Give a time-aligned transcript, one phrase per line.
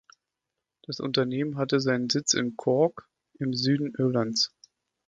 [0.87, 3.07] Das Unternehmen hatte seinen Sitz in Cork
[3.37, 4.51] im Süden Irlands.